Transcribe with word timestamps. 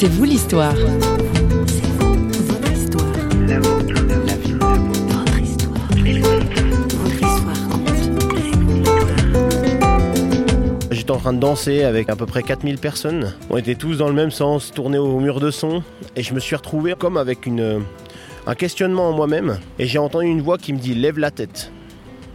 C'est 0.00 0.06
vous 0.06 0.22
l'histoire. 0.22 0.76
J'étais 10.92 11.10
en 11.10 11.16
train 11.16 11.32
de 11.32 11.40
danser 11.40 11.82
avec 11.82 12.08
à 12.08 12.14
peu 12.14 12.26
près 12.26 12.44
4000 12.44 12.78
personnes. 12.78 13.34
On 13.50 13.56
était 13.56 13.74
tous 13.74 13.96
dans 13.96 14.06
le 14.06 14.14
même 14.14 14.30
sens, 14.30 14.70
tournés 14.70 14.98
au 14.98 15.18
mur 15.18 15.40
de 15.40 15.50
son. 15.50 15.82
Et 16.14 16.22
je 16.22 16.32
me 16.32 16.38
suis 16.38 16.54
retrouvé 16.54 16.94
comme 16.96 17.16
avec 17.16 17.44
une, 17.44 17.82
un 18.46 18.54
questionnement 18.54 19.08
en 19.08 19.12
moi-même. 19.12 19.58
Et 19.80 19.86
j'ai 19.86 19.98
entendu 19.98 20.26
une 20.26 20.42
voix 20.42 20.58
qui 20.58 20.72
me 20.74 20.78
dit 20.78 20.94
lève 20.94 21.18
la 21.18 21.32
tête. 21.32 21.72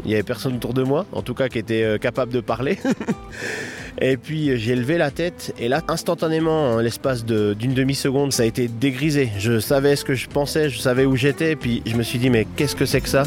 Il 0.03 0.09
n'y 0.09 0.15
avait 0.15 0.23
personne 0.23 0.57
autour 0.57 0.73
de 0.73 0.83
moi, 0.83 1.05
en 1.13 1.21
tout 1.21 1.33
cas 1.33 1.47
qui 1.47 1.59
était 1.59 1.83
euh, 1.83 1.97
capable 1.97 2.33
de 2.33 2.41
parler. 2.41 2.77
et 4.03 4.17
puis 4.17 4.57
j'ai 4.57 4.75
levé 4.75 4.97
la 4.97 5.11
tête 5.11 5.55
et 5.57 5.69
là, 5.69 5.81
instantanément, 5.87 6.71
en 6.71 6.77
l'espace 6.79 7.23
d'une 7.23 7.73
demi-seconde, 7.73 8.33
ça 8.33 8.43
a 8.43 8.45
été 8.45 8.67
dégrisé. 8.67 9.29
Je 9.39 9.59
savais 9.59 9.95
ce 9.95 10.03
que 10.03 10.13
je 10.13 10.27
pensais, 10.27 10.69
je 10.69 10.77
savais 10.79 11.05
où 11.05 11.15
j'étais, 11.15 11.55
puis 11.55 11.81
je 11.85 11.95
me 11.95 12.03
suis 12.03 12.19
dit 12.19 12.29
mais 12.29 12.45
qu'est-ce 12.57 12.75
que 12.75 12.85
c'est 12.85 13.01
que 13.01 13.09
ça? 13.09 13.23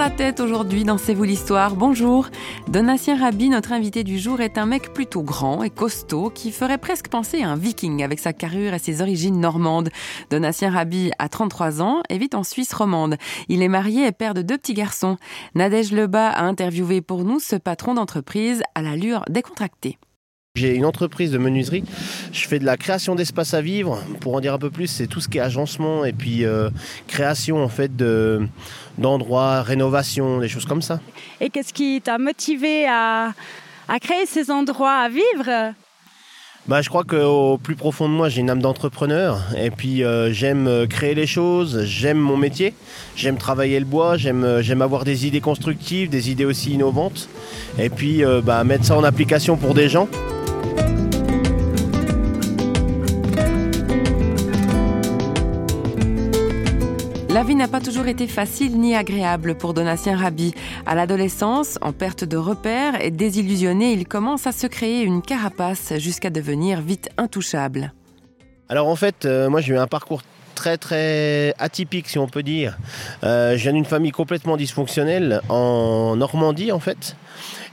La 0.00 0.08
tête 0.08 0.40
aujourd'hui 0.40 0.84
dans 0.84 0.96
C'est 0.96 1.12
vous 1.12 1.24
l'histoire. 1.24 1.76
Bonjour. 1.76 2.30
Donatien 2.68 3.18
Rabi, 3.18 3.50
notre 3.50 3.72
invité 3.72 4.02
du 4.02 4.18
jour, 4.18 4.40
est 4.40 4.56
un 4.56 4.64
mec 4.64 4.94
plutôt 4.94 5.22
grand 5.22 5.62
et 5.62 5.68
costaud 5.68 6.30
qui 6.30 6.52
ferait 6.52 6.78
presque 6.78 7.08
penser 7.08 7.42
à 7.42 7.50
un 7.50 7.56
viking 7.56 8.02
avec 8.02 8.18
sa 8.18 8.32
carrure 8.32 8.72
et 8.72 8.78
ses 8.78 9.02
origines 9.02 9.38
normandes. 9.38 9.90
Donatien 10.30 10.70
Rabi 10.70 11.10
a 11.18 11.28
33 11.28 11.82
ans 11.82 12.00
et 12.08 12.16
vit 12.16 12.30
en 12.32 12.44
Suisse 12.44 12.72
romande. 12.72 13.18
Il 13.50 13.60
est 13.60 13.68
marié 13.68 14.06
et 14.06 14.12
père 14.12 14.32
de 14.32 14.40
deux 14.40 14.56
petits 14.56 14.72
garçons. 14.72 15.18
Nadège 15.54 15.92
Lebas 15.92 16.30
a 16.30 16.44
interviewé 16.44 17.02
pour 17.02 17.24
nous 17.24 17.38
ce 17.38 17.56
patron 17.56 17.92
d'entreprise 17.92 18.62
à 18.74 18.80
l'allure 18.80 19.26
décontractée. 19.28 19.98
J'ai 20.60 20.74
une 20.74 20.84
entreprise 20.84 21.30
de 21.30 21.38
menuiserie. 21.38 21.84
Je 22.32 22.46
fais 22.46 22.58
de 22.58 22.66
la 22.66 22.76
création 22.76 23.14
d'espace 23.14 23.54
à 23.54 23.62
vivre. 23.62 24.04
Pour 24.20 24.34
en 24.34 24.40
dire 24.40 24.52
un 24.52 24.58
peu 24.58 24.68
plus, 24.68 24.88
c'est 24.88 25.06
tout 25.06 25.18
ce 25.18 25.26
qui 25.26 25.38
est 25.38 25.40
agencement 25.40 26.04
et 26.04 26.12
puis 26.12 26.44
euh, 26.44 26.68
création 27.06 27.64
en 27.64 27.70
fait 27.70 27.96
de 27.96 28.46
d'endroits, 28.98 29.62
rénovation, 29.62 30.38
des 30.38 30.48
choses 30.48 30.66
comme 30.66 30.82
ça. 30.82 31.00
Et 31.40 31.48
qu'est-ce 31.48 31.72
qui 31.72 32.02
t'a 32.02 32.18
motivé 32.18 32.86
à, 32.86 33.32
à 33.88 33.98
créer 34.00 34.26
ces 34.26 34.50
endroits 34.50 34.92
à 34.92 35.08
vivre? 35.08 35.72
Bah, 36.68 36.82
je 36.82 36.90
crois 36.90 37.04
qu'au 37.04 37.56
plus 37.56 37.74
profond 37.74 38.06
de 38.06 38.12
moi, 38.12 38.28
j'ai 38.28 38.42
une 38.42 38.50
âme 38.50 38.60
d'entrepreneur. 38.60 39.40
Et 39.56 39.70
puis, 39.70 40.04
euh, 40.04 40.30
j'aime 40.30 40.66
euh, 40.66 40.86
créer 40.86 41.14
les 41.14 41.26
choses, 41.26 41.84
j'aime 41.84 42.18
mon 42.18 42.36
métier, 42.36 42.74
j'aime 43.16 43.38
travailler 43.38 43.78
le 43.80 43.86
bois, 43.86 44.18
j'aime, 44.18 44.60
j'aime 44.60 44.82
avoir 44.82 45.04
des 45.06 45.26
idées 45.26 45.40
constructives, 45.40 46.10
des 46.10 46.30
idées 46.30 46.44
aussi 46.44 46.72
innovantes. 46.72 47.30
Et 47.78 47.88
puis, 47.88 48.22
bah, 48.44 48.62
mettre 48.62 48.84
ça 48.84 48.98
en 48.98 49.04
application 49.04 49.56
pour 49.56 49.72
des 49.72 49.88
gens. 49.88 50.06
La 57.32 57.44
vie 57.44 57.54
n'a 57.54 57.68
pas 57.68 57.80
toujours 57.80 58.08
été 58.08 58.26
facile 58.26 58.76
ni 58.80 58.96
agréable 58.96 59.54
pour 59.54 59.72
Donatien 59.72 60.16
Rabi. 60.16 60.52
À 60.84 60.96
l'adolescence, 60.96 61.78
en 61.80 61.92
perte 61.92 62.24
de 62.24 62.36
repères 62.36 63.00
et 63.00 63.12
désillusionné, 63.12 63.92
il 63.92 64.08
commence 64.08 64.48
à 64.48 64.52
se 64.52 64.66
créer 64.66 65.02
une 65.02 65.22
carapace 65.22 65.92
jusqu'à 65.98 66.30
devenir 66.30 66.80
vite 66.80 67.08
intouchable. 67.18 67.92
Alors 68.68 68.88
en 68.88 68.96
fait, 68.96 69.26
euh, 69.26 69.48
moi 69.48 69.60
j'ai 69.60 69.74
eu 69.74 69.78
un 69.78 69.86
parcours 69.86 70.22
très 70.56 70.76
très 70.76 71.54
atypique 71.60 72.08
si 72.08 72.18
on 72.18 72.26
peut 72.26 72.42
dire. 72.42 72.76
Euh, 73.22 73.56
je 73.56 73.62
viens 73.62 73.74
d'une 73.74 73.84
famille 73.84 74.10
complètement 74.10 74.56
dysfonctionnelle 74.56 75.40
en 75.48 76.16
Normandie 76.16 76.72
en 76.72 76.80
fait. 76.80 77.14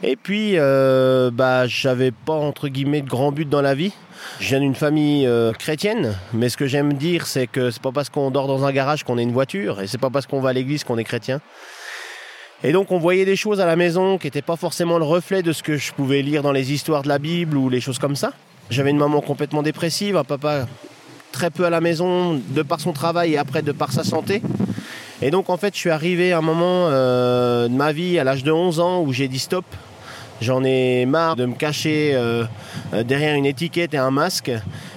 Et 0.03 0.16
puis 0.16 0.53
euh, 0.56 1.31
bah 1.31 1.66
j'avais 1.66 2.12
pas 2.12 2.34
entre 2.34 2.67
guillemets 2.67 3.02
de 3.02 3.09
grand 3.09 3.31
but 3.31 3.50
dans 3.50 3.62
la 3.62 3.73
vie. 3.73 3.94
Je 4.39 4.50
viens 4.50 4.59
d'une 4.59 4.76
famille 4.76 5.26
euh, 5.26 5.54
chrétienne, 5.54 6.16
mais 6.34 6.50
ce 6.50 6.58
que 6.58 6.67
j'aime 6.67 6.94
dire, 6.94 7.26
c'est 7.26 7.48
que 7.48 7.71
c'est 7.71 7.82
pas 7.82 7.92
parce 7.92 8.10
qu'on 8.10 8.30
dort 8.30 8.48
dans 8.48 8.66
un 8.66 8.71
garage 8.71 9.04
qu'on 9.04 9.17
est 9.17 9.23
une 9.23 9.32
voiture, 9.32 9.82
et 9.82 9.88
c'est 9.88 9.98
pas 9.98 10.10
parce 10.10 10.27
qu'on 10.27 10.39
va 10.39 10.49
à 10.49 10.54
l'église 10.54 10.83
qu'on 10.83 10.98
est 10.98 11.04
chrétien. 11.04 11.39
Et 12.64 12.71
donc 12.71 12.92
on 12.92 12.98
voyait 12.98 13.26
des 13.26 13.36
choses 13.36 13.60
à 13.60 13.66
la 13.66 13.76
maison 13.76 14.17
qui 14.17 14.27
n'étaient 14.27 14.42
pas 14.42 14.55
forcément 14.55 14.98
le 14.98 15.05
reflet 15.05 15.44
de 15.44 15.52
ce 15.52 15.64
que 15.64 15.77
je 15.77 15.94
pouvais 15.94 16.21
lire 16.21 16.42
dans 16.42 16.52
les 16.52 16.73
histoires 16.73 17.04
de 17.04 17.08
la 17.08 17.20
Bible 17.20 17.55
ou 17.58 17.70
les 17.70 17.82
choses 17.82 18.00
comme 18.00 18.16
ça. 18.16 18.33
J'avais 18.70 18.89
une 18.89 18.98
maman 18.98 19.21
complètement 19.21 19.64
dépressive, 19.64 20.17
un 20.17 20.23
papa 20.23 20.67
très 21.32 21.50
peu 21.52 21.66
à 21.66 21.70
la 21.70 21.82
maison 21.82 22.33
de 22.33 22.61
par 22.64 22.80
son 22.80 22.94
travail 22.94 23.33
et 23.33 23.38
après 23.38 23.61
de 23.61 23.71
par 23.71 23.92
sa 23.92 24.04
santé. 24.04 24.42
Et 25.21 25.32
donc 25.32 25.50
en 25.50 25.58
fait 25.58 25.73
je 25.73 25.80
suis 25.80 25.89
arrivé 25.89 26.33
à 26.33 26.39
un 26.39 26.42
moment 26.42 26.88
euh, 26.89 27.67
de 27.67 27.73
ma 27.73 27.92
vie 27.92 28.17
à 28.20 28.23
l'âge 28.23 28.44
de 28.44 28.52
11 28.52 28.80
ans 28.80 29.02
où 29.02 29.14
j'ai 29.14 29.27
dit 29.27 29.39
stop, 29.39 29.66
J'en 30.39 30.64
ai 30.64 31.08
marre 31.08 31.36
de 31.36 31.45
me 31.45 31.55
cacher 31.55 32.11
euh, 32.14 32.43
euh, 32.93 33.03
derrière 33.03 33.33
une 33.36 33.48
étiquette 33.48 33.95
et 33.95 33.98
un 33.98 34.11
masque. 34.11 34.52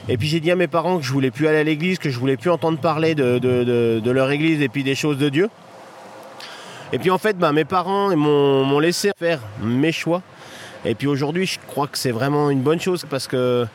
Et 0.08 0.18
puis 0.18 0.28
j'ai 0.28 0.40
dit 0.40 0.50
à 0.50 0.56
mes 0.56 0.66
parents 0.66 0.98
que 0.98 1.04
je 1.04 1.12
voulais 1.12 1.30
plus 1.30 1.48
aller 1.48 1.58
à 1.58 1.64
l'église, 1.64 1.98
que 1.98 2.10
je 2.10 2.18
voulais 2.18 2.36
plus 2.36 2.50
entendre 2.50 2.78
parler 2.78 3.14
de, 3.14 4.10
leur 4.10 4.30
église 4.30 4.60
et 4.60 4.68
puis 4.68 4.84
des 4.84 4.94
choses 4.94 5.16
de 5.16 5.30
Dieu. 5.30 5.48
Et 6.92 6.98
puis 6.98 7.10
en 7.10 7.16
fait, 7.16 7.38
bah, 7.38 7.52
mes 7.52 7.64
parents 7.64 8.14
m'ont 8.14 8.78
laissé 8.80 9.12
faire 9.18 9.40
mes 9.62 9.92
choix. 9.92 10.20
Et 10.84 10.94
puis 10.94 11.06
aujourd'hui, 11.06 11.46
je 11.46 11.58
crois 11.66 11.86
que 11.86 11.96
c'est 11.96 12.10
vraiment 12.10 12.50
une 12.50 12.60
bonne 12.60 12.80
chose 12.80 13.06
parce 13.08 13.26
que 13.26 13.66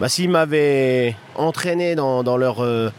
bah, 0.00 0.08
s'ils 0.08 0.30
m'avaient 0.30 1.16
entraîné 1.34 1.96
dans, 1.96 2.22
leur, 2.38 2.64
euh, 2.64 2.90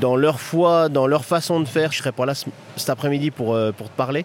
leur 0.00 0.40
foi, 0.40 0.88
dans 0.88 1.06
leur 1.06 1.26
façon 1.26 1.60
de 1.60 1.66
faire, 1.66 1.92
je 1.92 1.98
serais 1.98 2.12
pas 2.12 2.24
là 2.24 2.32
cet 2.76 2.88
après-midi 2.88 3.30
pour 3.30 3.54
te 3.54 3.96
parler. 3.96 4.24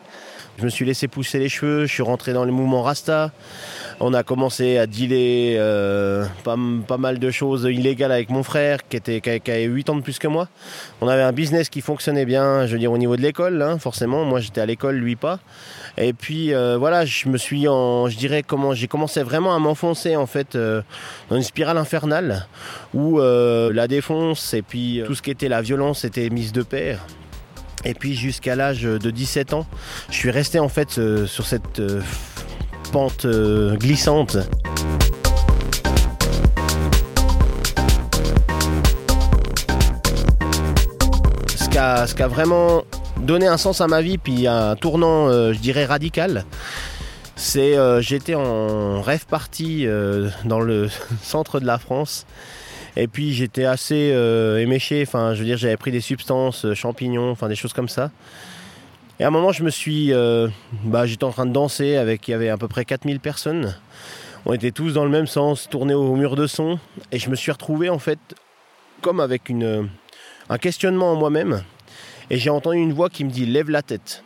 Je 0.59 0.65
me 0.65 0.69
suis 0.69 0.83
laissé 0.83 1.07
pousser 1.07 1.39
les 1.39 1.47
cheveux, 1.47 1.85
je 1.85 1.93
suis 1.93 2.03
rentré 2.03 2.33
dans 2.33 2.43
les 2.43 2.51
mouvements 2.51 2.81
Rasta. 2.81 3.31
On 4.01 4.13
a 4.13 4.23
commencé 4.23 4.77
à 4.77 4.87
dealer 4.87 5.55
euh, 5.57 6.25
pas, 6.43 6.57
mal 6.97 7.17
de 7.17 7.31
choses 7.31 7.63
illégales 7.63 8.11
avec 8.11 8.29
mon 8.29 8.43
frère 8.43 8.79
qui, 8.89 8.97
avait 8.97 9.63
8 9.63 9.89
ans 9.89 9.95
de 9.95 10.01
plus 10.01 10.19
que 10.19 10.27
moi. 10.27 10.49
On 10.99 11.07
avait 11.07 11.21
un 11.21 11.31
business 11.31 11.69
qui 11.69 11.79
fonctionnait 11.79 12.25
bien, 12.25 12.65
je 12.65 12.73
veux 12.73 12.79
dire 12.79 12.91
au 12.91 12.97
niveau 12.97 13.15
de 13.15 13.21
l'école, 13.21 13.61
hein, 13.61 13.79
forcément. 13.79 14.25
Moi 14.25 14.41
j'étais 14.41 14.59
à 14.59 14.65
l'école, 14.65 14.97
lui 14.97 15.15
pas. 15.15 15.39
Et 15.97 16.11
puis 16.11 16.53
euh, 16.53 16.77
voilà, 16.77 17.05
je 17.05 17.29
me 17.29 17.37
suis 17.37 17.61
je 17.61 18.17
dirais 18.17 18.43
comment, 18.43 18.73
j'ai 18.73 18.89
commencé 18.89 19.23
vraiment 19.23 19.55
à 19.55 19.59
m'enfoncer 19.59 20.17
en 20.17 20.27
fait 20.27 20.55
euh, 20.55 20.81
dans 21.29 21.37
une 21.37 21.43
spirale 21.43 21.77
infernale 21.77 22.47
où 22.93 23.19
la 23.19 23.87
défonce 23.87 24.53
et 24.53 24.61
puis 24.61 25.01
tout 25.05 25.15
ce 25.15 25.21
qui 25.21 25.31
était 25.31 25.47
la 25.47 25.61
violence 25.61 26.03
était 26.03 26.29
mise 26.29 26.51
de 26.51 26.63
pair. 26.63 26.99
Et 27.85 27.93
puis 27.93 28.15
jusqu'à 28.15 28.55
l'âge 28.55 28.81
de 28.81 29.09
17 29.11 29.53
ans, 29.53 29.65
je 30.09 30.15
suis 30.15 30.31
resté 30.31 30.59
en 30.59 30.69
fait 30.69 30.97
euh, 30.97 31.25
sur 31.25 31.45
cette 31.45 31.79
euh, 31.79 32.01
pente 32.91 33.25
euh, 33.25 33.75
glissante. 33.77 34.37
Ce 41.55 41.69
qui, 41.69 41.77
a, 42.23 42.27
vraiment 42.27 42.83
donné 43.21 43.47
un 43.47 43.57
sens 43.57 43.79
à 43.79 43.87
ma 43.87 44.01
vie, 44.01 44.17
puis 44.17 44.47
un 44.47 44.75
tournant, 44.75 45.29
je 45.29 45.57
dirais, 45.59 45.85
radical, 45.85 46.43
c'est 47.35 47.75
j'étais 48.01 48.35
en 48.35 49.01
rêve 49.01 49.25
parti 49.27 49.85
dans 50.43 50.59
le 50.59 50.89
centre 51.21 51.59
de 51.61 51.65
la 51.65 51.77
France 51.77 52.25
et 52.95 53.07
puis 53.07 53.33
j'étais 53.33 53.65
assez 53.65 54.11
euh, 54.13 54.59
éméché, 54.59 55.03
enfin 55.05 55.33
je 55.33 55.39
veux 55.39 55.45
dire 55.45 55.57
j'avais 55.57 55.77
pris 55.77 55.91
des 55.91 56.01
substances, 56.01 56.65
euh, 56.65 56.73
champignons, 56.73 57.31
enfin 57.31 57.47
des 57.47 57.55
choses 57.55 57.73
comme 57.73 57.89
ça. 57.89 58.11
Et 59.19 59.23
à 59.23 59.27
un 59.27 59.31
moment 59.31 59.51
je 59.51 59.63
me 59.63 59.69
suis, 59.69 60.13
euh, 60.13 60.47
bah, 60.83 61.05
j'étais 61.05 61.23
en 61.23 61.31
train 61.31 61.45
de 61.45 61.51
danser 61.51 61.97
avec, 61.97 62.27
il 62.27 62.31
y 62.31 62.33
avait 62.33 62.49
à 62.49 62.57
peu 62.57 62.67
près 62.67 62.85
4000 62.85 63.19
personnes. 63.19 63.75
On 64.45 64.53
était 64.53 64.71
tous 64.71 64.93
dans 64.93 65.03
le 65.03 65.11
même 65.11 65.27
sens, 65.27 65.67
tournés 65.69 65.93
au 65.93 66.15
mur 66.15 66.35
de 66.35 66.47
son. 66.47 66.79
Et 67.11 67.19
je 67.19 67.29
me 67.29 67.35
suis 67.35 67.51
retrouvé 67.51 67.89
en 67.89 67.99
fait 67.99 68.19
comme 69.01 69.19
avec 69.19 69.49
une, 69.49 69.89
un 70.49 70.57
questionnement 70.57 71.11
en 71.11 71.15
moi-même. 71.15 71.63
Et 72.29 72.37
j'ai 72.37 72.49
entendu 72.49 72.77
une 72.77 72.93
voix 72.93 73.09
qui 73.09 73.25
me 73.25 73.29
dit 73.29 73.45
lève 73.45 73.69
la 73.69 73.81
tête. 73.81 74.23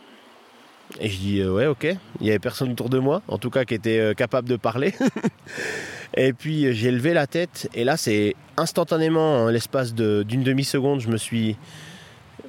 Et 1.00 1.08
je 1.08 1.18
dis 1.18 1.44
ouais 1.44 1.66
ok, 1.66 1.88
il 2.20 2.26
y 2.26 2.30
avait 2.30 2.38
personne 2.38 2.70
autour 2.70 2.88
de 2.88 2.98
moi, 2.98 3.22
en 3.26 3.38
tout 3.38 3.50
cas 3.50 3.64
qui 3.64 3.74
était 3.74 4.14
capable 4.16 4.48
de 4.48 4.56
parler. 4.56 4.94
Et 6.16 6.32
puis 6.32 6.72
j'ai 6.74 6.90
levé 6.90 7.12
la 7.12 7.26
tête 7.26 7.68
et 7.74 7.84
là 7.84 7.96
c'est 7.96 8.34
instantanément, 8.56 9.44
en 9.44 9.48
l'espace 9.48 9.94
d'une 9.94 10.42
demi-seconde, 10.42 11.00
je 11.00 11.08
me 11.08 11.16
suis... 11.16 11.56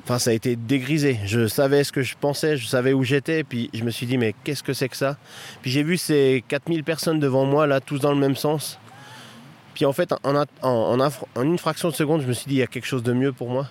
Enfin 0.04 0.20
ça 0.20 0.30
a 0.30 0.34
été 0.34 0.56
dégrisé. 0.56 1.20
Je 1.26 1.48
savais 1.48 1.84
ce 1.84 1.92
que 1.92 2.04
je 2.04 2.16
pensais, 2.20 2.58
je 2.58 2.68
savais 2.68 2.94
où 2.94 3.04
j'étais, 3.04 3.44
puis 3.44 3.72
je 3.74 3.84
me 3.84 3.90
suis 3.90 4.06
dit 4.06 4.18
mais 4.20 4.36
qu'est-ce 4.44 4.62
que 4.62 4.74
c'est 4.74 4.90
que 4.90 4.98
ça? 4.98 5.18
Puis 5.64 5.72
j'ai 5.72 5.82
vu 5.82 5.98
ces 5.98 6.44
4000 6.48 6.84
personnes 6.84 7.20
devant 7.20 7.46
moi, 7.46 7.66
là, 7.66 7.82
tous 7.82 8.00
dans 8.00 8.12
le 8.12 8.20
même 8.20 8.36
sens. 8.36 8.78
Puis 9.74 9.86
en 9.86 9.94
fait, 9.94 10.14
en, 10.24 10.46
en, 10.62 11.44
une 11.44 11.58
fraction 11.58 11.90
de 11.90 11.96
seconde, 11.96 12.22
je 12.22 12.28
me 12.28 12.34
suis 12.34 12.48
dit 12.48 12.56
il 12.56 12.60
y 12.60 12.64
a 12.64 12.68
quelque 12.68 12.86
chose 12.86 13.04
de 13.04 13.14
mieux 13.14 13.34
pour 13.34 13.50
moi. 13.50 13.68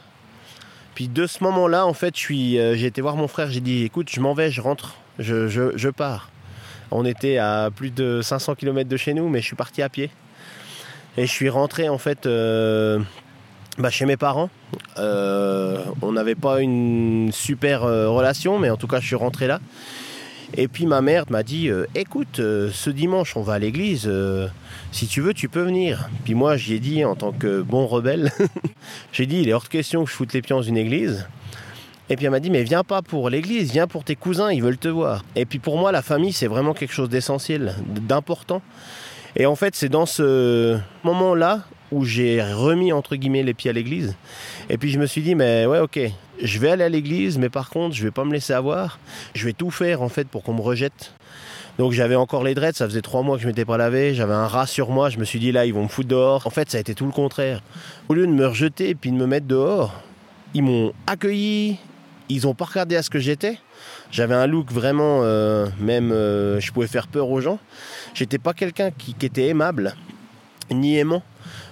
Puis 0.95 1.09
de 1.09 1.27
ce 1.27 1.43
moment-là, 1.45 1.87
en 1.87 1.95
fait, 1.95 2.15
euh, 2.31 2.75
j'ai 2.75 2.87
été 2.87 3.01
voir 3.01 3.17
mon 3.17 3.29
frère, 3.29 3.51
j'ai 3.51 3.61
dit 3.61 3.85
écoute, 3.85 4.11
je 4.11 4.21
m'en 4.21 4.35
vais, 4.35 4.51
je 4.51 4.61
rentre, 4.61 4.97
je, 5.19 5.49
je 5.49 5.89
pars. 5.89 6.31
On 6.91 7.05
était 7.05 7.39
à 7.39 7.71
plus 7.75 7.91
de 7.91 8.21
500 8.23 8.55
km 8.55 8.89
de 8.89 8.97
chez 8.97 9.15
nous, 9.15 9.29
mais 9.29 9.41
je 9.41 9.47
suis 9.47 9.57
parti 9.57 9.83
à 9.83 9.89
pied. 9.89 10.11
Et 11.17 11.27
je 11.27 11.31
suis 11.31 11.49
rentré 11.49 11.89
en 11.89 11.99
fait 11.99 12.27
euh, 12.27 12.99
bah, 13.79 13.91
chez 13.91 14.05
mes 14.05 14.17
parents. 14.17 14.51
Euh, 14.99 15.85
on 16.03 16.13
n'avait 16.13 16.35
pas 16.35 16.61
une 16.61 17.31
super 17.33 17.85
euh, 17.85 18.09
relation, 18.09 18.59
mais 18.59 18.71
en 18.71 18.77
tout 18.77 18.89
cas 18.89 19.01
je 19.01 19.07
suis 19.07 19.17
rentré 19.17 19.47
là. 19.47 19.61
Et 20.57 20.69
puis 20.69 20.87
ma 20.87 21.01
mère 21.01 21.25
m'a 21.31 21.43
dit 21.43 21.69
écoute, 21.97 22.37
ce 22.37 22.91
dimanche 22.91 23.37
on 23.37 23.43
va 23.43 23.55
à 23.55 23.59
l'église, 23.59 24.09
si 24.93 25.09
tu 25.09 25.21
veux 25.21 25.35
tu 25.35 25.49
peux 25.49 25.63
venir. 25.63 26.09
Puis 26.25 26.35
moi 26.35 26.57
j'y 26.57 26.75
ai 26.75 26.79
dit 26.79 27.05
en 27.05 27.17
tant 27.17 27.33
que 27.33 27.61
bon 27.61 27.89
rebelle, 27.89 28.31
j'ai 29.13 29.27
dit 29.27 29.41
il 29.41 29.49
est 29.49 29.53
hors 29.53 29.65
de 29.65 29.69
question 29.69 30.05
que 30.05 30.11
je 30.11 30.15
foute 30.15 30.33
les 30.33 30.43
pieds 30.43 30.55
dans 30.55 30.63
une 30.63 30.77
église. 30.77 31.27
Et 32.11 32.17
puis 32.17 32.27
elle 32.27 32.33
m'a 32.33 32.41
dit 32.41 32.51
mais 32.51 32.63
viens 32.63 32.85
pas 32.85 33.03
pour 33.03 33.31
l'église, 33.31 33.73
viens 33.73 33.87
pour 33.87 34.05
tes 34.05 34.17
cousins, 34.17 34.51
ils 34.53 34.63
veulent 34.63 34.79
te 34.79 34.89
voir. 34.89 35.25
Et 35.37 35.47
puis 35.47 35.59
pour 35.59 35.79
moi 35.79 35.93
la 35.93 36.03
famille 36.03 36.33
c'est 36.33 36.47
vraiment 36.47 36.75
quelque 36.75 36.93
chose 36.93 37.09
d'essentiel, 37.09 37.75
d'important. 37.87 38.63
Et 39.37 39.47
en 39.47 39.57
fait 39.57 39.75
c'est 39.75 39.89
dans 39.89 40.07
ce 40.07 40.79
moment-là 41.03 41.63
où 41.93 42.05
j'ai 42.05 42.43
remis 42.43 42.93
entre 42.93 43.17
guillemets 43.17 43.43
les 43.43 43.55
pieds 43.55 43.71
à 43.71 43.73
l'église. 43.73 44.17
Et 44.69 44.79
puis 44.79 44.91
je 44.91 44.99
me 44.99 45.07
suis 45.07 45.23
dit 45.23 45.35
mais 45.35 45.67
ouais 45.67 45.81
ok, 45.81 45.99
je 46.43 46.59
vais 46.59 46.71
aller 46.71 46.85
à 46.85 46.89
l'église, 46.89 47.39
mais 47.39 47.49
par 47.49 47.71
contre, 47.71 47.95
je 47.95 48.03
vais 48.03 48.11
pas 48.11 48.25
me 48.25 48.33
laisser 48.33 48.53
avoir. 48.53 48.99
Je 49.35 49.45
vais 49.45 49.53
tout 49.53 49.71
faire 49.71 50.03
en 50.03 50.09
fait 50.09 50.29
pour 50.29 50.43
qu'on 50.43 50.55
me 50.55 50.61
rejette. 50.61 51.15
Donc 51.79 51.93
j'avais 51.93 52.15
encore 52.15 52.45
les 52.45 52.55
dreads, 52.55 52.75
ça 52.75 52.87
faisait 52.87 53.03
trois 53.03 53.23
mois 53.23 53.37
que 53.37 53.43
je 53.43 53.49
m'étais 53.49 53.65
pas 53.65 53.77
lavé, 53.77 54.15
j'avais 54.15 54.35
un 54.35 54.47
rat 54.47 54.67
sur 54.67 54.91
moi, 54.91 55.11
je 55.11 55.19
me 55.19 55.25
suis 55.25 55.41
dit 55.41 55.51
là 55.51 55.67
ils 55.67 55.75
vont 55.75 55.85
me 55.85 55.89
foutre 55.89 56.09
dehors. 56.09 56.47
En 56.47 56.51
fait 56.51 56.71
ça 56.71 56.79
a 56.79 56.81
été 56.81 56.95
tout 56.95 57.07
le 57.07 57.13
contraire. 57.13 57.63
Au 58.09 58.15
lieu 58.15 58.27
de 58.27 58.33
me 58.33 58.47
rejeter 58.47 58.91
et 58.91 58.95
puis 58.95 59.11
de 59.11 59.17
me 59.17 59.27
mettre 59.27 59.47
dehors, 59.47 60.01
ils 60.55 60.63
m'ont 60.63 60.93
accueilli, 61.07 61.79
ils 62.29 62.47
ont 62.47 62.55
pas 62.55 62.65
regardé 62.65 62.97
à 62.97 63.03
ce 63.03 63.11
que 63.11 63.19
j'étais. 63.19 63.59
J'avais 64.11 64.35
un 64.35 64.47
look 64.47 64.73
vraiment, 64.73 65.21
euh, 65.23 65.67
même 65.81 66.13
euh, 66.13 66.61
je 66.61 66.73
pouvais 66.73 66.87
faire 66.87 67.07
peur 67.07 67.29
aux 67.29 67.41
gens. 67.41 67.59
J'étais 68.15 68.39
pas 68.39 68.55
quelqu'un 68.55 68.91
qui, 68.91 69.15
était 69.23 69.49
aimable, 69.49 69.95
ni 70.71 70.97
aimant. 70.99 71.23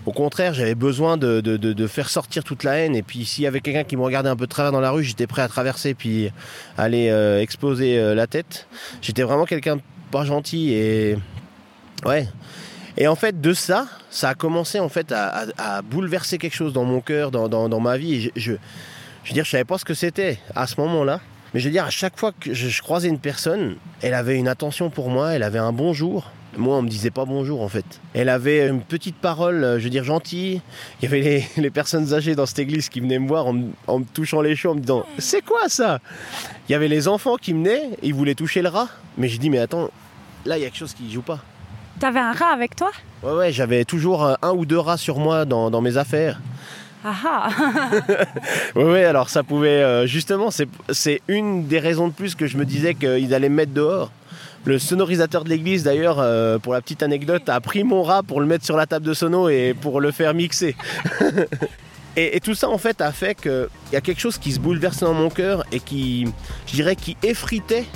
Au 0.05 0.13
contraire, 0.13 0.53
j'avais 0.53 0.75
besoin 0.75 1.17
de, 1.17 1.41
de, 1.41 1.57
de, 1.57 1.87
faire 1.87 2.11
sortir 2.11 2.43
toute 2.43 2.65
la 2.65 2.79
haine. 2.79 2.97
Et 2.97 3.03
puis, 3.03 3.25
s'il 3.25 3.45
y 3.45 3.47
avait 3.47 3.61
quelqu'un 3.61 3.85
qui 3.85 3.97
me 3.97 4.03
regardait 4.03 4.29
un 4.29 4.37
peu 4.37 4.47
de 4.47 4.51
travers 4.51 4.73
dans 4.73 4.81
la 4.81 4.91
rue, 4.91 5.05
j'étais 5.05 5.27
prêt 5.27 5.43
à 5.43 5.49
traverser 5.49 5.95
puis 5.95 6.31
aller 6.77 7.09
euh, 7.09 7.41
exploser 7.41 7.99
euh, 7.99 8.15
la 8.15 8.27
tête. 8.27 8.67
J'étais 9.01 9.23
vraiment 9.23 9.45
quelqu'un 9.45 9.79
pas 10.11 10.25
gentil 10.25 10.73
et 10.73 11.17
ouais. 12.05 12.29
Et 12.97 13.07
en 13.07 13.15
fait, 13.15 13.41
de 13.41 13.55
ça, 13.55 13.87
ça 14.11 14.31
a 14.31 14.35
commencé 14.35 14.79
en 14.79 14.89
fait 14.89 15.13
à, 15.13 15.83
bouleverser 15.83 16.37
quelque 16.37 16.55
chose 16.55 16.73
dans 16.73 16.85
mon 16.85 17.01
cœur, 17.01 17.31
dans, 17.31 17.49
dans, 17.49 17.81
ma 17.81 17.97
vie. 17.97 18.31
Je, 18.37 18.53
je 19.25 19.31
veux 19.31 19.35
dire, 19.35 19.45
je 19.45 19.51
savais 19.51 19.65
pas 19.65 19.79
ce 19.79 19.85
que 19.85 19.95
c'était 19.95 20.39
à 20.55 20.67
ce 20.67 20.81
moment-là. 20.81 21.21
Mais 21.55 21.61
je 21.61 21.67
veux 21.67 21.73
dire, 21.73 21.85
à 21.85 21.91
chaque 21.91 22.19
fois 22.19 22.33
que 22.33 22.55
je, 22.55 22.69
je 22.69 22.83
croisais 22.83 23.09
une 23.09 23.19
personne, 23.19 23.77
elle 24.01 24.15
avait 24.15 24.37
une 24.37 24.49
attention 24.49 24.89
pour 24.91 25.11
moi, 25.11 25.33
elle 25.33 25.43
avait 25.43 25.59
un 25.59 25.73
bonjour. 25.73 26.31
Moi, 26.57 26.77
on 26.77 26.83
me 26.83 26.89
disait 26.89 27.11
pas 27.11 27.25
bonjour 27.25 27.63
en 27.63 27.69
fait. 27.69 27.85
Elle 28.15 28.29
avait 28.29 28.69
une 28.69 28.83
petite 28.83 29.17
parole, 29.17 29.65
euh, 29.65 29.79
je 29.79 29.85
veux 29.85 29.91
dire 29.91 30.05
gentille. 30.05 30.61
Il 31.01 31.05
y 31.05 31.07
avait 31.07 31.21
les, 31.21 31.47
les 31.63 31.71
personnes 31.71 32.13
âgées 32.13 32.35
dans 32.35 32.47
cette 32.47 32.59
église 32.59 32.89
qui 32.89 33.01
venaient 33.01 33.19
me 33.19 33.29
voir 33.29 33.47
en, 33.47 33.57
en 33.87 33.99
me 34.01 34.05
touchant 34.05 34.41
les 34.41 34.55
cheveux, 34.57 34.73
en 34.73 34.75
me 34.77 34.81
disant 34.81 35.05
C'est 35.19 35.43
quoi 35.43 35.69
ça? 35.69 36.01
Il 36.69 36.73
y 36.73 36.75
avait 36.75 36.89
les 36.89 37.09
enfants 37.09 37.37
qui 37.37 37.53
venaient, 37.53 37.91
ils 38.03 38.15
voulaient 38.15 38.35
toucher 38.35 38.61
le 38.63 38.69
rat. 38.69 38.89
Mais 39.17 39.29
je 39.29 39.39
dis 39.39 39.49
Mais 39.51 39.59
attends, 39.59 39.91
là, 40.45 40.59
il 40.59 40.63
y 40.63 40.65
a 40.65 40.69
quelque 40.69 40.79
chose 40.79 40.95
qui 40.95 41.11
joue 41.11 41.23
pas. 41.23 41.39
T'avais 42.01 42.21
un 42.21 42.33
rat 42.33 42.53
avec 42.53 42.77
toi? 42.77 42.91
Ouais, 43.23 43.33
ouais, 43.33 43.53
j'avais 43.53 43.85
toujours 43.85 44.25
euh, 44.25 44.35
un 44.43 44.51
ou 44.53 44.67
deux 44.67 44.79
rats 44.79 44.97
sur 44.97 45.19
moi 45.19 45.45
dans, 45.45 45.71
dans 45.71 45.81
mes 45.81 45.97
affaires. 45.97 46.41
Ah 47.05 47.15
ah 47.25 47.49
Oui, 48.77 49.03
alors 49.03 49.29
ça 49.29 49.43
pouvait. 49.43 49.83
euh, 49.83 50.07
justement, 50.07 50.51
c'est 50.51 51.23
une 51.29 51.67
des 51.67 51.79
raisons 51.79 52.09
de 52.09 52.13
plus 52.13 52.35
que 52.35 52.47
je 52.47 52.57
me 52.57 52.65
disais 52.65 52.95
qu'ils 52.95 53.35
allaient 53.35 53.49
me 53.49 53.57
mettre 53.57 53.73
dehors. 53.73 54.11
Le 54.65 54.79
sonorisateur 54.79 55.43
de 55.43 55.49
l'église, 55.49 55.83
d'ailleurs, 55.83 56.19
euh, 56.21 56.59
pour 56.59 56.73
la 56.73 56.81
petite 56.81 57.03
anecdote, 57.03 57.49
a 57.49 57.61
pris 57.61 57.83
mon 57.83 58.05
rat 58.05 58.23
pour 58.23 58.41
le 58.41 58.47
mettre 58.47 58.65
sur 58.65 58.77
la 58.77 58.87
table 58.87 59.05
de 59.05 59.15
sono 59.15 59.49
et 59.49 59.75
pour 59.81 60.01
le 60.01 60.13
faire 60.13 60.35
mixer. 60.35 60.77
et, 62.17 62.39
tout 62.39 62.55
ça, 62.55 62.69
en 62.69 62.79
fait, 62.79 63.01
a 63.01 63.11
fait 63.11 63.35
qu'il 63.35 63.69
y 63.93 63.97
a 63.97 64.01
quelque 64.01 64.21
chose 64.21 64.39
qui 64.39 64.53
se 64.53 64.61
bouleversait 64.61 65.05
dans 65.05 65.15
mon 65.15 65.31
cœur 65.31 65.65
et 65.73 65.81
qui, 65.81 66.29
je 66.67 66.75
dirais, 66.75 66.95
qui 66.95 67.17
effritait 67.25 67.87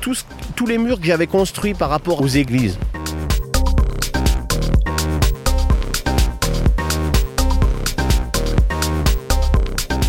tous 0.00 0.66
les 0.66 0.78
murs 0.78 1.00
que 1.00 1.06
j'avais 1.06 1.26
construits 1.26 1.74
par 1.74 1.90
rapport 1.90 2.20
aux 2.20 2.28
églises. 2.28 2.78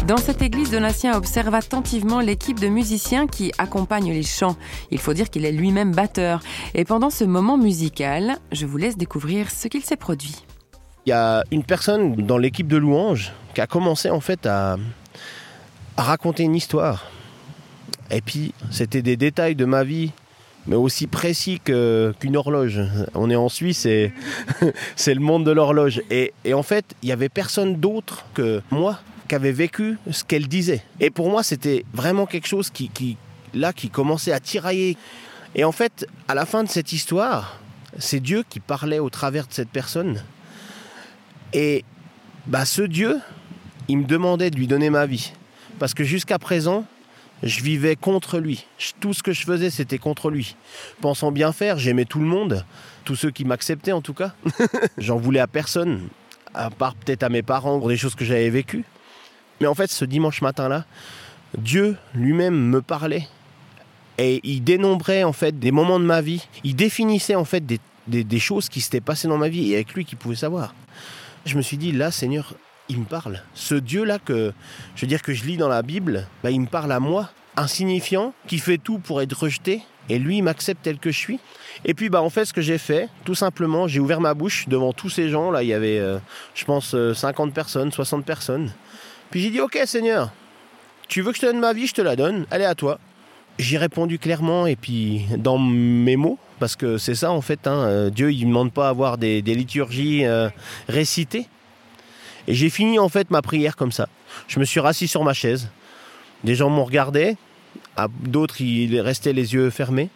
Dans 0.07 0.17
cette 0.17 0.43
église, 0.43 0.69
Donatien 0.69 1.17
observe 1.17 1.55
attentivement 1.55 2.19
l'équipe 2.19 2.59
de 2.59 2.67
musiciens 2.67 3.25
qui 3.25 3.51
accompagnent 3.57 4.13
les 4.13 4.21
chants. 4.21 4.55
Il 4.91 4.99
faut 4.99 5.15
dire 5.15 5.31
qu'il 5.31 5.45
est 5.45 5.51
lui-même 5.51 5.95
batteur. 5.95 6.41
Et 6.75 6.85
pendant 6.85 7.09
ce 7.09 7.23
moment 7.23 7.57
musical, 7.57 8.37
je 8.51 8.67
vous 8.67 8.77
laisse 8.77 8.97
découvrir 8.97 9.49
ce 9.49 9.67
qu'il 9.67 9.83
s'est 9.83 9.95
produit. 9.95 10.45
Il 11.07 11.09
y 11.09 11.13
a 11.13 11.43
une 11.49 11.63
personne 11.63 12.17
dans 12.17 12.37
l'équipe 12.37 12.67
de 12.67 12.77
louanges 12.77 13.33
qui 13.55 13.61
a 13.61 13.67
commencé 13.67 14.11
en 14.11 14.19
fait 14.19 14.45
à, 14.45 14.77
raconter 15.97 16.43
une 16.43 16.55
histoire. 16.55 17.05
Et 18.11 18.21
puis, 18.21 18.53
c'était 18.69 19.01
des 19.01 19.17
détails 19.17 19.55
de 19.55 19.65
ma 19.65 19.83
vie, 19.83 20.11
mais 20.67 20.75
aussi 20.75 21.07
précis 21.07 21.59
qu'une 21.61 22.37
horloge. 22.37 22.79
On 23.15 23.31
est 23.31 23.35
en 23.35 23.49
Suisse 23.49 23.87
et 23.87 24.13
c'est 24.95 25.15
le 25.15 25.21
monde 25.21 25.45
de 25.47 25.51
l'horloge. 25.51 26.03
Et, 26.11 26.31
et 26.43 26.53
en 26.53 26.61
fait, 26.61 26.85
il 27.01 27.09
y 27.09 27.11
avait 27.11 27.29
personne 27.29 27.77
d'autre 27.77 28.25
que 28.35 28.61
moi 28.69 28.99
qui 29.27 29.35
avait 29.35 29.51
vécu 29.51 29.97
ce 30.11 30.23
qu'elle 30.23 30.47
disait. 30.47 30.83
Et 30.99 31.09
pour 31.09 31.29
moi, 31.29 31.43
c'était 31.43 31.85
vraiment 31.93 32.25
quelque 32.25 32.47
chose 32.47 32.69
qui, 32.69 33.17
là, 33.53 33.73
qui 33.73 33.89
commençait 33.89 34.31
à 34.31 34.39
tirailler. 34.39 34.97
Et 35.55 35.63
en 35.63 35.71
fait, 35.71 36.07
à 36.27 36.35
la 36.35 36.45
fin 36.45 36.63
de 36.63 36.69
cette 36.69 36.91
histoire, 36.91 37.59
c'est 37.97 38.19
Dieu 38.19 38.43
qui 38.47 38.59
parlait 38.59 38.99
au 38.99 39.09
travers 39.09 39.47
de 39.47 39.53
cette 39.53 39.69
personne. 39.69 40.21
Et 41.53 41.83
bah, 42.47 42.65
ce 42.65 42.81
Dieu, 42.81 43.19
il 43.87 43.99
me 43.99 44.05
demandait 44.05 44.51
de 44.51 44.57
lui 44.57 44.67
donner 44.67 44.89
ma 44.89 45.05
vie. 45.05 45.33
Parce 45.79 45.93
que 45.93 46.03
jusqu'à 46.03 46.39
présent, 46.39 46.85
je 47.43 47.61
vivais 47.61 47.95
contre 47.95 48.39
lui. 48.39 48.65
Tout 48.99 49.13
ce 49.13 49.23
que 49.23 49.33
je 49.33 49.43
faisais, 49.43 49.69
c'était 49.69 49.97
contre 49.97 50.29
lui. 50.29 50.55
Pensant 51.01 51.31
bien 51.31 51.51
faire, 51.51 51.77
j'aimais 51.77 52.05
tout 52.05 52.19
le 52.19 52.25
monde, 52.25 52.65
tous 53.03 53.15
ceux 53.15 53.31
qui 53.31 53.45
m'acceptaient 53.45 53.91
en 53.91 54.01
tout 54.01 54.13
cas. 54.13 54.33
J'en 54.97 55.17
voulais 55.17 55.39
à 55.39 55.47
personne, 55.47 56.07
à 56.53 56.69
part 56.69 56.95
peut-être 56.95 57.23
à 57.23 57.29
mes 57.29 57.43
parents 57.43 57.79
pour 57.79 57.89
des 57.89 57.97
choses 57.97 58.15
que 58.15 58.25
j'avais 58.25 58.49
vécues. 58.49 58.85
Mais 59.61 59.67
en 59.67 59.75
fait, 59.75 59.91
ce 59.91 60.05
dimanche 60.05 60.41
matin-là, 60.41 60.85
Dieu 61.57 61.97
lui-même 62.13 62.55
me 62.55 62.81
parlait. 62.81 63.27
Et 64.17 64.39
il 64.43 64.63
dénombrait 64.63 65.23
en 65.23 65.33
fait 65.33 65.59
des 65.59 65.71
moments 65.71 65.99
de 65.99 66.05
ma 66.05 66.21
vie. 66.21 66.47
Il 66.63 66.75
définissait 66.75 67.35
en 67.35 67.45
fait 67.45 67.65
des, 67.65 68.39
choses 68.39 68.69
qui 68.69 68.81
s'étaient 68.81 69.01
passées 69.01 69.27
dans 69.27 69.37
ma 69.37 69.49
vie 69.49 69.71
et 69.71 69.75
avec 69.75 69.93
lui 69.93 70.05
qui 70.05 70.15
pouvait 70.15 70.35
savoir. 70.35 70.73
Je 71.45 71.57
me 71.57 71.61
suis 71.61 71.77
dit, 71.77 71.91
là, 71.91 72.11
Seigneur, 72.11 72.55
il 72.89 72.99
me 72.99 73.05
parle. 73.05 73.41
Ce 73.53 73.75
Dieu-là 73.75 74.19
que 74.19 74.53
je 74.95 75.05
veux 75.05 75.17
que 75.17 75.33
je 75.33 75.45
lis 75.45 75.57
dans 75.57 75.67
la 75.67 75.81
Bible, 75.81 76.27
bah, 76.43 76.51
il 76.51 76.61
me 76.61 76.67
parle 76.67 76.91
à 76.91 76.99
moi, 76.99 77.29
insignifiant, 77.57 78.33
qui 78.47 78.59
fait 78.59 78.77
tout 78.77 78.99
pour 78.99 79.21
être 79.21 79.33
rejeté, 79.33 79.81
et 80.09 80.19
lui, 80.19 80.37
il 80.37 80.43
m'accepte 80.43 80.83
tel 80.83 80.97
que 80.99 81.11
je 81.11 81.17
suis. 81.17 81.39
Et 81.83 81.93
puis, 81.93 82.09
bah, 82.09 82.21
en 82.21 82.29
fait, 82.29 82.45
ce 82.45 82.53
que 82.53 82.61
j'ai 82.61 82.77
fait, 82.77 83.09
tout 83.23 83.35
simplement, 83.35 83.87
j'ai 83.87 83.99
ouvert 83.99 84.21
ma 84.21 84.33
bouche 84.33 84.67
devant 84.67 84.93
tous 84.93 85.09
ces 85.09 85.29
gens. 85.29 85.51
Là, 85.51 85.63
il 85.63 85.69
y 85.69 85.73
avait, 85.73 85.99
euh, 85.99 86.19
je 86.53 86.65
pense, 86.65 86.93
euh, 86.93 87.13
50 87.13 87.53
personnes, 87.53 87.91
60 87.91 88.23
personnes. 88.25 88.71
Puis 89.35 89.41
j'ai 89.41 89.49
dit, 89.49 89.59
ok, 89.59 89.77
Seigneur, 89.85 90.31
tu 91.09 91.21
veux 91.21 91.31
que 91.31 91.35
je 91.35 91.41
te 91.41 91.45
donne 91.47 91.59
ma 91.59 91.73
vie, 91.73 91.87
je 91.87 91.93
te 91.93 92.01
la 92.01 92.15
donne. 92.15 92.45
Est 92.53 92.63
à 92.63 92.73
toi. 92.73 92.99
J'ai 93.59 93.77
répondu 93.77 94.17
clairement 94.17 94.65
et 94.65 94.77
puis 94.77 95.25
dans 95.35 95.57
mes 95.57 96.15
mots, 96.15 96.39
parce 96.57 96.77
que 96.77 96.97
c'est 96.97 97.15
ça 97.15 97.33
en 97.33 97.41
fait, 97.41 97.67
hein, 97.67 97.79
euh, 97.79 98.09
Dieu 98.09 98.31
il 98.31 98.43
ne 98.43 98.47
demande 98.47 98.71
pas 98.71 98.87
à 98.87 98.91
avoir 98.91 99.17
des, 99.17 99.41
liturgies 99.41 100.23
euh, 100.23 100.47
récitées. 100.87 101.49
Et 102.47 102.53
j'ai 102.53 102.69
fini 102.69 102.97
en 102.97 103.09
fait 103.09 103.29
ma 103.29 103.41
prière 103.41 103.75
comme 103.75 103.91
ça. 103.91 104.07
Je 104.47 104.57
me 104.57 104.63
suis 104.63 104.79
rassis 104.79 105.09
sur 105.09 105.25
ma 105.25 105.33
chaise. 105.33 105.67
Des 106.45 106.55
gens 106.55 106.69
m'ont 106.69 106.85
regardé, 106.85 107.35
d'autres 108.21 108.61
ils 108.61 109.01
restaient 109.01 109.33
les 109.33 109.53
yeux 109.53 109.69
fermés. 109.69 110.07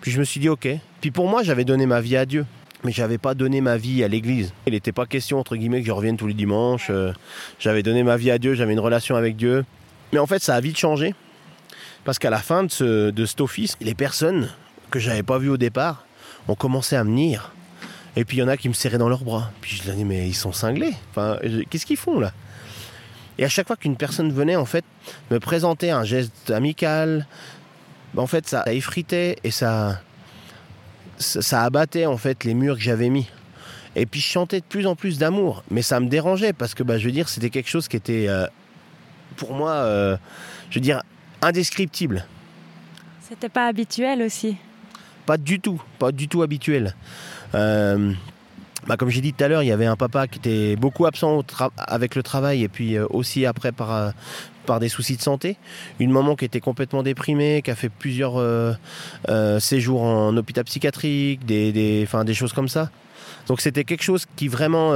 Puis 0.00 0.12
je 0.12 0.20
me 0.20 0.24
suis 0.24 0.38
dit 0.38 0.48
ok. 0.48 0.68
Puis 1.00 1.10
pour 1.10 1.28
moi 1.28 1.42
j'avais 1.42 1.64
donné 1.64 1.84
ma 1.84 2.00
vie 2.00 2.16
à 2.16 2.24
Dieu. 2.24 2.46
Mais 2.84 2.92
j'avais 2.92 3.18
pas 3.18 3.34
donné 3.34 3.60
ma 3.60 3.76
vie 3.76 4.04
à 4.04 4.08
l'église. 4.08 4.52
Il 4.66 4.72
n'était 4.72 4.92
pas 4.92 5.06
question, 5.06 5.38
entre 5.38 5.56
guillemets, 5.56 5.80
que 5.80 5.86
je 5.86 5.92
revienne 5.92 6.16
tous 6.16 6.26
les 6.26 6.34
dimanches. 6.34 6.88
Euh, 6.90 7.12
j'avais 7.58 7.82
donné 7.82 8.02
ma 8.02 8.16
vie 8.16 8.30
à 8.30 8.38
Dieu, 8.38 8.54
j'avais 8.54 8.72
une 8.72 8.80
relation 8.80 9.16
avec 9.16 9.36
Dieu. 9.36 9.64
Mais 10.12 10.18
en 10.18 10.26
fait, 10.26 10.42
ça 10.42 10.54
a 10.54 10.60
vite 10.60 10.76
changé. 10.76 11.14
Parce 12.04 12.18
qu'à 12.18 12.30
la 12.30 12.38
fin 12.38 12.64
de, 12.64 12.70
ce, 12.70 13.10
de 13.10 13.24
cet 13.24 13.40
office, 13.40 13.76
les 13.80 13.94
personnes 13.94 14.50
que 14.90 14.98
j'avais 14.98 15.22
pas 15.22 15.38
vues 15.38 15.48
au 15.48 15.56
départ 15.56 16.06
ont 16.48 16.54
commencé 16.54 16.94
à 16.96 17.02
venir. 17.02 17.52
Et 18.14 18.24
puis 18.24 18.38
il 18.38 18.40
y 18.40 18.42
en 18.42 18.48
a 18.48 18.56
qui 18.56 18.68
me 18.68 18.74
serraient 18.74 18.98
dans 18.98 19.08
leurs 19.08 19.24
bras. 19.24 19.50
Puis 19.60 19.76
je 19.76 19.86
leur 19.86 19.96
dis, 19.96 20.04
mais 20.04 20.28
ils 20.28 20.34
sont 20.34 20.52
cinglés. 20.52 20.94
Qu'est-ce 21.68 21.84
qu'ils 21.84 21.96
font 21.96 22.20
là? 22.20 22.32
Et 23.38 23.44
à 23.44 23.48
chaque 23.48 23.66
fois 23.66 23.76
qu'une 23.76 23.96
personne 23.96 24.32
venait, 24.32 24.56
en 24.56 24.64
fait, 24.64 24.84
me 25.30 25.38
présenter 25.38 25.90
un 25.90 26.04
geste 26.04 26.50
amical, 26.50 27.26
ben, 28.14 28.22
en 28.22 28.26
fait, 28.26 28.48
ça 28.48 28.62
effritait 28.72 29.36
et 29.44 29.50
ça, 29.50 30.00
ça, 31.18 31.42
ça 31.42 31.62
abattait 31.62 32.06
en 32.06 32.16
fait 32.16 32.44
les 32.44 32.54
murs 32.54 32.76
que 32.76 32.82
j'avais 32.82 33.08
mis. 33.08 33.28
Et 33.96 34.04
puis 34.04 34.20
je 34.20 34.26
chantais 34.26 34.60
de 34.60 34.64
plus 34.64 34.86
en 34.86 34.94
plus 34.94 35.18
d'amour. 35.18 35.64
Mais 35.70 35.82
ça 35.82 36.00
me 36.00 36.08
dérangeait 36.08 36.52
parce 36.52 36.74
que, 36.74 36.82
bah, 36.82 36.98
je 36.98 37.06
veux 37.06 37.12
dire, 37.12 37.28
c'était 37.28 37.50
quelque 37.50 37.70
chose 37.70 37.88
qui 37.88 37.96
était, 37.96 38.26
euh, 38.28 38.46
pour 39.36 39.54
moi, 39.54 39.70
euh, 39.70 40.16
je 40.70 40.76
veux 40.76 40.82
dire, 40.82 41.02
indescriptible. 41.40 42.26
C'était 43.26 43.48
pas 43.48 43.66
habituel 43.66 44.22
aussi? 44.22 44.56
Pas 45.24 45.38
du 45.38 45.60
tout, 45.60 45.82
pas 45.98 46.12
du 46.12 46.28
tout 46.28 46.42
habituel. 46.42 46.94
Euh, 47.54 48.12
bah, 48.86 48.96
comme 48.96 49.10
j'ai 49.10 49.20
dit 49.20 49.32
tout 49.32 49.42
à 49.42 49.48
l'heure, 49.48 49.62
il 49.62 49.66
y 49.66 49.72
avait 49.72 49.86
un 49.86 49.96
papa 49.96 50.28
qui 50.28 50.38
était 50.38 50.76
beaucoup 50.76 51.06
absent 51.06 51.42
avec 51.76 52.14
le 52.14 52.22
travail 52.22 52.62
et 52.62 52.68
puis 52.68 52.96
euh, 52.96 53.06
aussi 53.10 53.44
après 53.44 53.72
par, 53.72 53.92
euh, 53.92 54.10
par 54.64 54.78
des 54.78 54.88
soucis 54.88 55.16
de 55.16 55.22
santé. 55.22 55.56
Une 55.98 56.12
maman 56.12 56.36
qui 56.36 56.44
était 56.44 56.60
complètement 56.60 57.02
déprimée, 57.02 57.62
qui 57.62 57.70
a 57.70 57.74
fait 57.74 57.88
plusieurs 57.88 58.34
euh, 58.36 58.74
séjours 59.58 60.02
en 60.02 60.36
hôpital 60.36 60.64
psychiatrique, 60.64 61.44
des, 61.44 62.06
choses 62.32 62.52
comme 62.52 62.68
ça. 62.68 62.90
Donc 63.48 63.60
c'était 63.60 63.84
quelque 63.84 64.02
chose 64.02 64.26
qui 64.36 64.48
vraiment 64.48 64.92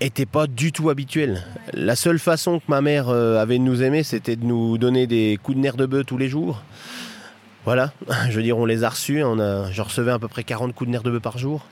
était 0.00 0.26
pas 0.26 0.46
du 0.46 0.72
tout 0.72 0.90
habituel. 0.90 1.44
La 1.72 1.96
seule 1.96 2.18
façon 2.18 2.58
que 2.58 2.64
ma 2.68 2.80
mère 2.80 3.08
avait 3.08 3.58
de 3.58 3.62
nous 3.62 3.82
aimer, 3.82 4.02
c'était 4.02 4.36
de 4.36 4.44
nous 4.44 4.78
donner 4.78 5.06
des 5.06 5.38
coups 5.42 5.56
de 5.56 5.62
nerfs 5.62 5.76
de 5.76 5.86
bœuf 5.86 6.06
tous 6.06 6.18
les 6.18 6.28
jours. 6.28 6.62
Voilà, 7.64 7.92
je 8.30 8.36
veux 8.36 8.42
dire, 8.42 8.58
on 8.58 8.64
les 8.64 8.84
a 8.84 8.90
reçus, 8.90 9.20
je 9.20 9.82
recevais 9.82 10.12
à 10.12 10.18
peu 10.18 10.28
près 10.28 10.44
40 10.44 10.74
coups 10.74 10.88
de 10.88 10.92
nerfs 10.92 11.04
de 11.04 11.10
bœuf 11.10 11.22
par 11.22 11.38
jour. 11.38 11.66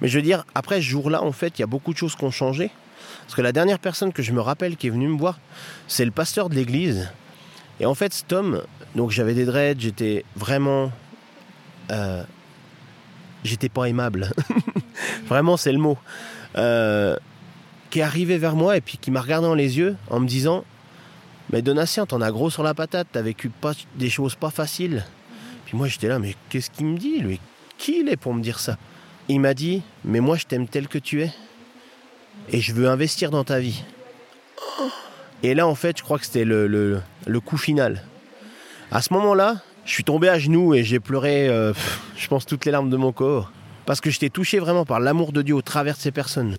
Mais 0.00 0.08
je 0.08 0.18
veux 0.18 0.22
dire, 0.22 0.44
après 0.54 0.76
ce 0.76 0.86
jour-là, 0.86 1.22
en 1.22 1.32
fait, 1.32 1.58
il 1.58 1.62
y 1.62 1.64
a 1.64 1.66
beaucoup 1.66 1.92
de 1.92 1.98
choses 1.98 2.14
qui 2.16 2.24
ont 2.24 2.30
changé. 2.30 2.70
Parce 3.22 3.34
que 3.34 3.42
la 3.42 3.52
dernière 3.52 3.78
personne 3.78 4.12
que 4.12 4.22
je 4.22 4.32
me 4.32 4.40
rappelle 4.40 4.76
qui 4.76 4.86
est 4.86 4.90
venue 4.90 5.08
me 5.08 5.18
voir, 5.18 5.38
c'est 5.88 6.04
le 6.04 6.10
pasteur 6.10 6.48
de 6.48 6.54
l'église. 6.54 7.10
Et 7.80 7.86
en 7.86 7.94
fait, 7.94 8.12
cet 8.12 8.32
homme, 8.32 8.62
donc 8.94 9.10
j'avais 9.10 9.34
des 9.34 9.44
dreads, 9.44 9.80
j'étais 9.80 10.24
vraiment. 10.36 10.90
Euh, 11.90 12.22
j'étais 13.44 13.68
pas 13.68 13.84
aimable. 13.84 14.30
vraiment, 15.26 15.56
c'est 15.56 15.72
le 15.72 15.78
mot. 15.78 15.98
Euh, 16.56 17.16
qui 17.90 18.00
est 18.00 18.02
arrivé 18.02 18.38
vers 18.38 18.56
moi 18.56 18.76
et 18.76 18.80
puis 18.80 18.98
qui 18.98 19.10
m'a 19.10 19.20
regardé 19.20 19.46
dans 19.46 19.54
les 19.54 19.78
yeux 19.78 19.96
en 20.10 20.20
me 20.20 20.26
disant 20.26 20.64
Mais 21.52 21.62
Donatien, 21.62 22.06
t'en 22.06 22.20
as 22.20 22.30
gros 22.30 22.50
sur 22.50 22.62
la 22.62 22.74
patate, 22.74 23.08
t'as 23.12 23.22
vécu 23.22 23.50
des 23.96 24.10
choses 24.10 24.34
pas 24.34 24.50
faciles. 24.50 25.04
Puis 25.66 25.76
moi, 25.76 25.88
j'étais 25.88 26.08
là, 26.08 26.18
mais 26.18 26.34
qu'est-ce 26.48 26.70
qu'il 26.70 26.86
me 26.86 26.96
dit, 26.96 27.18
lui? 27.18 27.40
Qui 27.76 28.00
il 28.00 28.08
est 28.08 28.16
pour 28.16 28.32
me 28.32 28.40
dire 28.40 28.58
ça? 28.58 28.78
Il 29.28 29.40
m'a 29.40 29.54
dit, 29.54 29.82
mais 30.04 30.20
moi 30.20 30.36
je 30.36 30.44
t'aime 30.46 30.68
tel 30.68 30.88
que 30.88 30.98
tu 30.98 31.22
es. 31.22 31.32
Et 32.50 32.60
je 32.60 32.72
veux 32.72 32.88
investir 32.88 33.30
dans 33.30 33.44
ta 33.44 33.58
vie. 33.58 33.82
Et 35.42 35.54
là, 35.54 35.66
en 35.66 35.74
fait, 35.74 35.98
je 35.98 36.02
crois 36.02 36.18
que 36.18 36.24
c'était 36.24 36.44
le, 36.44 37.00
coup 37.44 37.56
final. 37.56 38.02
À 38.90 39.02
ce 39.02 39.12
moment-là, 39.14 39.56
je 39.84 39.92
suis 39.92 40.04
tombé 40.04 40.28
à 40.28 40.38
genoux 40.38 40.74
et 40.74 40.84
j'ai 40.84 41.00
pleuré, 41.00 41.48
euh, 41.48 41.72
je 42.16 42.28
pense, 42.28 42.46
toutes 42.46 42.64
les 42.64 42.72
larmes 42.72 42.90
de 42.90 42.96
mon 42.96 43.12
corps. 43.12 43.52
Parce 43.84 44.00
que 44.00 44.10
j'étais 44.10 44.30
touché 44.30 44.58
vraiment 44.58 44.84
par 44.84 45.00
l'amour 45.00 45.32
de 45.32 45.42
Dieu 45.42 45.54
au 45.54 45.62
travers 45.62 45.96
de 45.96 46.00
ces 46.00 46.10
personnes. 46.10 46.56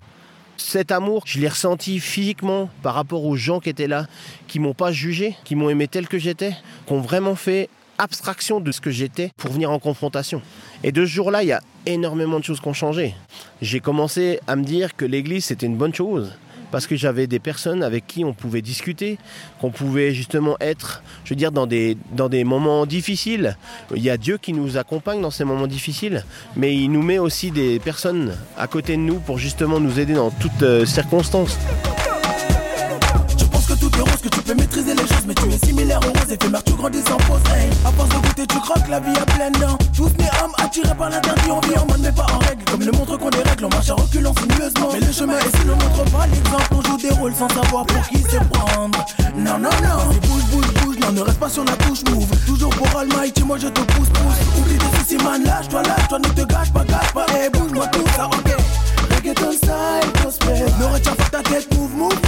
Cet 0.56 0.90
amour, 0.90 1.22
je 1.26 1.38
l'ai 1.38 1.48
ressenti 1.48 2.00
physiquement 2.00 2.68
par 2.82 2.94
rapport 2.94 3.24
aux 3.24 3.36
gens 3.36 3.60
qui 3.60 3.68
étaient 3.68 3.86
là, 3.86 4.06
qui 4.46 4.58
m'ont 4.58 4.74
pas 4.74 4.92
jugé, 4.92 5.36
qui 5.44 5.54
m'ont 5.54 5.70
aimé 5.70 5.88
tel 5.88 6.08
que 6.08 6.18
j'étais, 6.18 6.54
qui 6.86 6.92
ont 6.92 7.00
vraiment 7.00 7.34
fait 7.34 7.68
abstraction 7.98 8.60
de 8.60 8.72
ce 8.72 8.80
que 8.80 8.90
j'étais 8.90 9.30
pour 9.36 9.52
venir 9.52 9.70
en 9.70 9.78
confrontation. 9.78 10.40
Et 10.82 10.92
de 10.92 11.04
ce 11.04 11.10
jour-là, 11.10 11.42
il 11.42 11.48
y 11.48 11.52
a 11.52 11.60
énormément 11.86 12.38
de 12.38 12.44
choses 12.44 12.60
qui 12.60 12.68
ont 12.68 12.72
changé. 12.72 13.14
J'ai 13.60 13.80
commencé 13.80 14.40
à 14.46 14.56
me 14.56 14.64
dire 14.64 14.96
que 14.96 15.04
l'Église, 15.04 15.46
c'était 15.46 15.66
une 15.66 15.76
bonne 15.76 15.94
chose. 15.94 16.32
Parce 16.70 16.86
que 16.86 16.96
j'avais 16.96 17.26
des 17.26 17.38
personnes 17.38 17.82
avec 17.82 18.06
qui 18.06 18.26
on 18.26 18.34
pouvait 18.34 18.60
discuter, 18.60 19.18
qu'on 19.58 19.70
pouvait 19.70 20.12
justement 20.12 20.54
être, 20.60 21.02
je 21.24 21.30
veux 21.30 21.36
dire, 21.36 21.50
dans 21.50 21.66
des, 21.66 21.96
moments 22.44 22.84
difficiles. 22.84 23.56
Il 23.96 24.02
y 24.02 24.10
a 24.10 24.18
Dieu 24.18 24.36
qui 24.36 24.52
nous 24.52 24.76
accompagne 24.76 25.22
dans 25.22 25.30
ces 25.30 25.44
moments 25.44 25.66
difficiles, 25.66 26.24
mais 26.56 26.76
il 26.76 26.90
nous 26.92 27.02
met 27.02 27.18
aussi 27.18 27.50
des 27.50 27.78
personnes 27.78 28.36
à 28.58 28.66
côté 28.66 28.96
de 28.96 29.02
nous 29.02 29.18
pour 29.18 29.38
justement 29.38 29.80
nous 29.80 29.98
aider 29.98 30.12
dans 30.12 30.30
toutes 30.30 30.62
euh, 30.62 30.84
circonstances 30.84 31.56
que 34.22 34.28
tu 34.28 34.40
peux 34.42 34.54
maîtriser 34.54 34.94
les 34.94 35.06
choses, 35.06 35.17
similaire 35.56 36.00
aux 36.04 36.18
roses 36.18 36.32
éphémères, 36.32 36.64
tu 36.64 36.72
grandis 36.72 37.02
sans 37.08 37.16
pause. 37.16 37.40
Hey, 37.54 37.70
à 37.84 37.92
force 37.92 38.08
de 38.08 38.26
goûter, 38.26 38.46
tu 38.46 38.58
croques 38.60 38.88
la 38.88 39.00
vie 39.00 39.16
à 39.16 39.24
plein 39.24 39.50
dents. 39.52 39.78
Tous 39.96 40.10
mes 40.18 40.28
âmes 40.42 40.52
attirés 40.58 40.94
par 40.94 41.10
l'interdit, 41.10 41.50
on 41.50 41.60
vit 41.60 41.78
en 41.78 41.86
mode 41.86 42.00
mais 42.00 42.12
pas 42.12 42.26
en 42.32 42.38
règle. 42.38 42.64
Comme 42.64 42.80
le 42.82 42.92
montre 42.92 43.16
qu'on 43.16 43.30
dérègle, 43.30 43.64
on 43.64 43.68
marche 43.68 43.90
à 43.90 43.94
reculons 43.94 44.34
sinueusement. 44.40 44.88
Mais 44.92 45.00
le 45.00 45.12
chemin 45.12 45.38
est 45.38 45.56
si 45.56 45.64
l'on 45.66 45.76
montre 45.76 46.04
pas 46.10 46.26
l'exemple, 46.26 46.74
on 46.76 46.82
joue 46.82 46.96
des 46.98 47.10
rôles 47.10 47.34
sans 47.34 47.48
savoir 47.48 47.86
pour 47.86 48.08
qui 48.08 48.18
se 48.18 48.36
prendre. 48.50 49.04
Non, 49.36 49.58
non, 49.58 49.70
non, 49.82 50.04
bouge, 50.26 50.44
bouge, 50.50 50.74
bouge, 50.82 50.98
non, 51.00 51.12
ne 51.12 51.20
reste 51.20 51.38
pas 51.38 51.48
sur 51.48 51.64
la 51.64 51.76
touche, 51.76 52.02
move. 52.10 52.28
Toujours 52.46 52.70
pour 52.70 52.88
Almighty, 52.98 53.44
moi 53.44 53.56
je 53.58 53.68
te 53.68 53.80
pousse, 53.80 54.08
pousse. 54.08 54.58
Oublie 54.58 54.76
tes 54.76 54.98
soucis, 54.98 55.24
man, 55.24 55.42
lâche-toi, 55.44 55.82
lâche-toi, 55.82 56.18
ne 56.18 56.28
te 56.28 56.42
gâche 56.42 56.72
pas, 56.72 56.84
gâche 56.84 57.12
pas. 57.12 57.26
Hey, 57.34 57.50
bouge-moi 57.50 57.86
tout 57.88 58.04
ça, 58.16 58.26
ok. 58.26 58.56
Reggaeton 59.14 59.52
style, 59.52 60.22
gospel. 60.22 60.64
Ne 60.80 60.84
retiens 60.86 61.14
pas 61.14 61.24
ta 61.24 61.42
tête, 61.42 61.68
move, 61.74 61.94
move, 61.96 62.20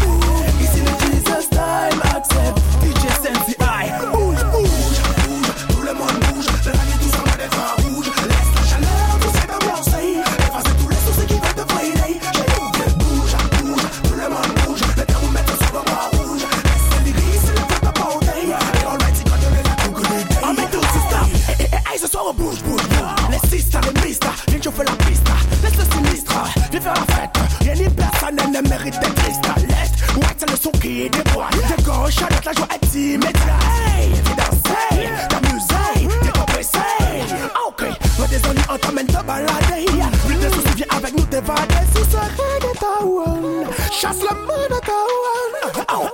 Chas 44.11 44.23
la 44.25 44.35
man 44.35 44.73
a 44.77 44.81
ka 44.81 44.97
wan 45.23 46.09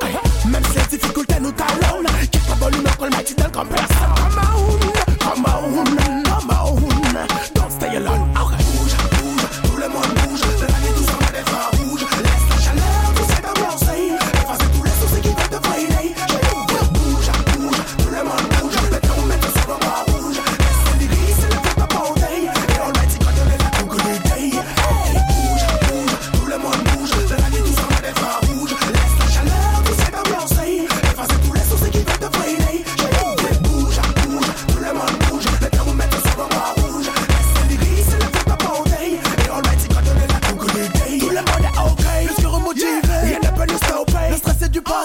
Mem 0.53 0.65
se 0.65 0.85
difikulte 0.91 1.41
nou 1.41 1.53
ta 1.57 1.65
wan 1.81 2.05
Kit 2.29 2.45
pa 2.45 2.59
boli 2.61 2.85
nou 2.85 3.01
kol 3.01 3.09
mati 3.17 3.33
del 3.41 3.51
kompe 3.57 3.86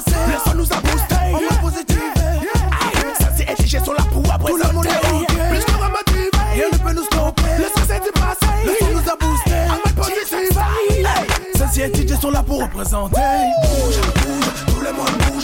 passé. 0.04 0.18
Personne 0.28 0.58
nous 0.58 0.72
a 0.72 0.82
boosté. 0.82 1.16
On 1.34 1.42
m'a 1.42 1.62
positif. 1.62 2.14
Ça 3.20 3.28
c'est 3.36 3.50
exigé 3.50 3.80
sur 3.84 3.94
la 3.94 4.04
poule 4.04 4.24
après. 4.34 4.52
Tout 4.52 4.58
le 4.58 4.74
monde 4.74 4.86
est 4.86 5.08
ok. 5.14 5.28
Plus 5.50 5.66
qu'on 5.66 5.80
va 5.80 5.90
motiver. 5.90 6.30
Rien 6.54 6.66
ne 6.72 6.78
peut 6.78 6.94
nous 6.94 7.04
stopper. 7.04 7.42
Le 7.58 7.66
succès 7.80 8.00
du 8.00 8.12
passé. 8.12 8.48
Personne 8.66 8.94
nous 8.94 9.10
a 9.10 9.16
boosté. 9.16 9.52
On 9.68 9.88
m'a 9.88 10.04
positif. 10.04 10.50
Ça 11.56 11.68
c'est 11.72 11.82
exigé 11.82 12.16
sur 12.16 12.32
la 12.32 12.44
pour 12.44 12.62
représenter. 12.62 13.22
Bouge, 13.64 14.02
bouge. 14.16 14.50
Tout 14.68 14.82
le 14.82 14.92
monde 14.94 15.18
bouge. 15.32 15.41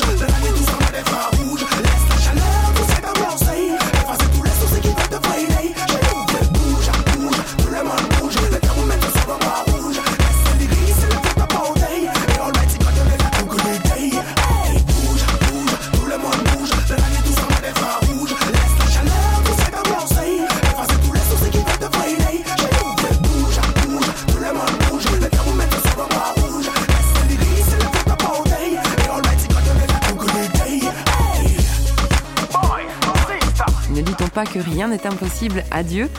Que 34.45 34.59
rien 34.59 34.87
n'est 34.87 35.07
impossible 35.07 35.63
à 35.71 35.83
Dieu. 35.83 36.09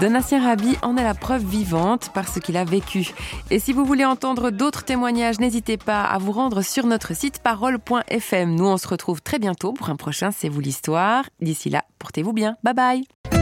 Donatien 0.00 0.42
Rabi 0.42 0.76
en 0.82 0.96
est 0.96 1.04
la 1.04 1.14
preuve 1.14 1.44
vivante 1.44 2.10
parce 2.12 2.38
qu'il 2.40 2.56
a 2.56 2.64
vécu. 2.64 3.14
Et 3.50 3.58
si 3.58 3.72
vous 3.72 3.84
voulez 3.84 4.04
entendre 4.04 4.50
d'autres 4.50 4.84
témoignages, 4.84 5.40
n'hésitez 5.40 5.76
pas 5.76 6.02
à 6.02 6.18
vous 6.18 6.32
rendre 6.32 6.62
sur 6.62 6.86
notre 6.86 7.14
site 7.14 7.40
parole.fm. 7.42 8.54
Nous, 8.54 8.66
on 8.66 8.76
se 8.76 8.88
retrouve 8.88 9.22
très 9.22 9.38
bientôt 9.38 9.72
pour 9.72 9.88
un 9.88 9.96
prochain 9.96 10.30
C'est 10.30 10.48
vous 10.48 10.60
l'histoire. 10.60 11.24
D'ici 11.40 11.70
là, 11.70 11.84
portez-vous 11.98 12.32
bien. 12.32 12.56
Bye 12.62 12.74
bye. 12.74 13.35